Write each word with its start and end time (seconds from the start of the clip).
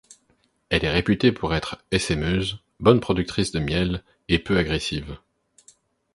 Elle 0.69 0.83
est 0.83 0.89
réputée 0.91 1.31
pour 1.31 1.53
être 1.53 1.77
essaimeuse, 1.91 2.57
bonne 2.79 2.99
productrice 2.99 3.51
de 3.51 3.59
miel 3.59 4.01
et 4.29 4.39
peu 4.39 4.57
agressive. 4.57 5.19